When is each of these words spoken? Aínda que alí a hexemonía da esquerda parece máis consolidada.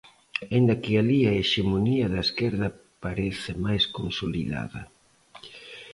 Aínda 0.51 0.73
que 0.81 0.91
alí 1.01 1.19
a 1.25 1.37
hexemonía 1.41 2.05
da 2.13 2.19
esquerda 2.27 2.67
parece 3.03 3.51
máis 3.65 3.83
consolidada. 3.97 4.81